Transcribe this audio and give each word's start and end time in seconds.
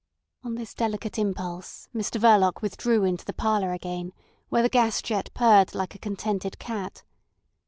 On 0.43 0.55
this 0.55 0.73
delicate 0.73 1.19
impulse 1.19 1.87
Mr 1.95 2.19
Verloc 2.19 2.63
withdrew 2.63 3.03
into 3.03 3.23
the 3.23 3.33
parlour 3.35 3.71
again, 3.71 4.13
where 4.49 4.63
the 4.63 4.67
gas 4.67 4.99
jet 4.99 5.29
purred 5.35 5.75
like 5.75 5.93
a 5.93 5.99
contented 5.99 6.57
cat. 6.57 7.03